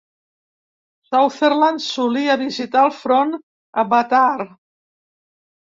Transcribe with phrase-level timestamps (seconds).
[1.09, 3.37] Sutherland solia visitar el front
[3.85, 4.51] a Bataar.